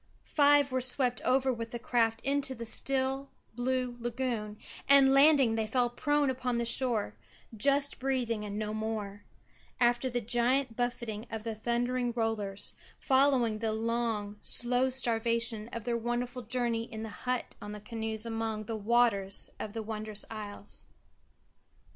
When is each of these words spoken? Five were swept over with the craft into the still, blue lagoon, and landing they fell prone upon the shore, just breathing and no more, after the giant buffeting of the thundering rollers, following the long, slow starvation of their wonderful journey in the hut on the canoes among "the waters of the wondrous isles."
Five 0.25 0.71
were 0.71 0.81
swept 0.81 1.21
over 1.21 1.53
with 1.53 1.69
the 1.69 1.77
craft 1.77 2.21
into 2.21 2.55
the 2.55 2.65
still, 2.65 3.29
blue 3.53 3.97
lagoon, 3.99 4.57
and 4.89 5.13
landing 5.13 5.53
they 5.53 5.67
fell 5.67 5.91
prone 5.91 6.31
upon 6.31 6.57
the 6.57 6.65
shore, 6.65 7.13
just 7.55 7.99
breathing 7.99 8.43
and 8.43 8.57
no 8.57 8.73
more, 8.73 9.25
after 9.79 10.09
the 10.09 10.19
giant 10.19 10.75
buffeting 10.75 11.27
of 11.29 11.43
the 11.43 11.53
thundering 11.53 12.13
rollers, 12.15 12.73
following 12.97 13.59
the 13.59 13.73
long, 13.73 14.37
slow 14.41 14.89
starvation 14.89 15.67
of 15.67 15.83
their 15.83 15.97
wonderful 15.99 16.41
journey 16.41 16.91
in 16.91 17.03
the 17.03 17.09
hut 17.09 17.53
on 17.61 17.71
the 17.71 17.79
canoes 17.79 18.25
among 18.25 18.63
"the 18.63 18.75
waters 18.75 19.51
of 19.59 19.73
the 19.73 19.83
wondrous 19.83 20.25
isles." 20.31 20.85